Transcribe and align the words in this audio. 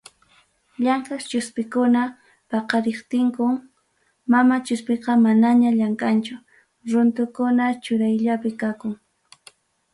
Llamkaq 0.83 1.21
chuspikuna 1.31 2.03
paqariptinkum, 2.49 3.53
mama 4.31 4.55
chuspiqa 4.67 5.11
manañam 5.25 5.73
llamkanchu, 5.79 6.35
runtukuna 6.91 7.65
churayllapi 7.83 8.49
kakun. 8.61 8.93